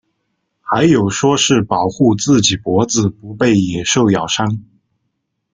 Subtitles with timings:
[0.63, 4.63] 还有说是保护自己脖子不被野兽咬伤。